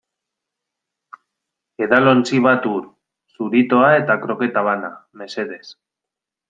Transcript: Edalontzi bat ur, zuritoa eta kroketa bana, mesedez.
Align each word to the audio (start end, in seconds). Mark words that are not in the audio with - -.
Edalontzi 1.87 2.41
bat 2.47 2.67
ur, 2.73 2.81
zuritoa 3.37 3.95
eta 4.03 4.21
kroketa 4.27 4.69
bana, 4.71 4.95
mesedez. 5.23 5.65